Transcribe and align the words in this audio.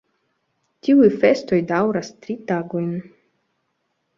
Tiuj 0.87 1.09
festoj 1.25 1.59
daŭras 1.73 2.11
tri 2.25 2.39
tagojn. 2.53 2.91